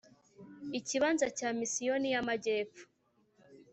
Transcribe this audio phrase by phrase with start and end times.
[0.79, 2.83] Ikibanza cya Misiyoni y Amajyepfo